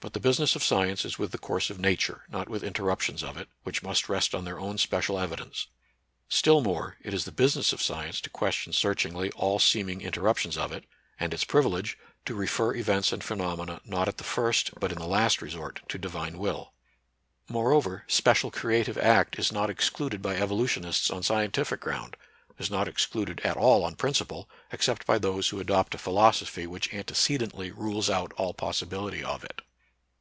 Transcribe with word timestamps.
But, 0.00 0.12
the 0.12 0.20
business 0.20 0.54
of 0.54 0.62
science 0.62 1.04
is 1.04 1.18
with 1.18 1.32
the 1.32 1.38
course 1.38 1.70
of 1.70 1.80
Nature, 1.80 2.22
not 2.28 2.48
with 2.48 2.62
interruptions 2.62 3.24
of 3.24 3.36
it, 3.36 3.48
which 3.64 3.82
must 3.82 4.08
rest 4.08 4.32
on 4.32 4.44
their 4.44 4.58
own 4.60 4.78
special 4.78 5.18
evidence. 5.18 5.66
Still 6.28 6.60
more, 6.60 6.96
it 7.02 7.12
is 7.12 7.24
the 7.24 7.32
business 7.32 7.72
of 7.72 7.82
science 7.82 8.20
to 8.20 8.30
ques 8.30 8.54
tion 8.54 8.72
searchingly 8.72 9.32
all 9.32 9.58
seeming 9.58 10.00
interruptions 10.00 10.56
of 10.56 10.70
it, 10.70 10.84
and 11.18 11.34
its 11.34 11.42
privilege, 11.42 11.98
to 12.26 12.36
refer 12.36 12.74
events 12.76 13.10
and 13.12 13.24
phenomena 13.24 13.80
not 13.84 14.06
at 14.06 14.18
the 14.18 14.24
first 14.24 14.70
but 14.78 14.92
in 14.92 15.00
the 15.00 15.06
last 15.06 15.42
resort 15.42 15.80
to 15.88 15.98
Divine 15.98 16.38
will. 16.38 16.72
78 17.48 17.48
NATURAL 17.48 17.48
SCIENCE 17.48 17.48
AND 17.48 17.56
RELIGION. 17.56 17.64
Moreover," 17.64 18.04
special 18.22 18.50
creative 18.52 18.98
act" 18.98 19.36
is 19.40 19.50
not 19.50 19.68
ex 19.68 19.90
cluded 19.90 20.22
by 20.22 20.36
evolutionists 20.36 21.10
on 21.10 21.24
scientific 21.24 21.80
ground, 21.80 22.16
is 22.56 22.70
not 22.70 22.86
excluded 22.86 23.40
at 23.40 23.56
all 23.56 23.82
on 23.82 23.96
principle, 23.96 24.48
except 24.70 25.04
by 25.08 25.18
those 25.18 25.48
who 25.48 25.58
adopt 25.58 25.92
a 25.96 25.98
philosophy 25.98 26.68
which 26.68 26.94
antecedently 26.94 27.72
rules 27.72 28.08
out 28.08 28.32
all 28.34 28.54
possibility 28.54 29.24
of 29.24 29.42
it. 29.42 29.60